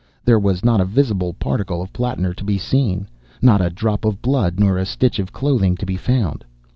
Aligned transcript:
There 0.25 0.39
was 0.39 0.65
not 0.65 0.81
a 0.81 0.85
visible 0.85 1.33
particle 1.33 1.79
of 1.79 1.93
Plattner 1.93 2.33
to 2.33 2.43
be 2.43 2.57
seen; 2.57 3.07
not 3.39 3.61
a 3.61 3.69
drop 3.69 4.03
of 4.03 4.19
blood 4.19 4.59
nor 4.59 4.79
a 4.79 4.83
stitch 4.87 5.19
of 5.19 5.31
clothing 5.31 5.77
to 5.77 5.85
be 5.85 5.95
found. 5.95 6.43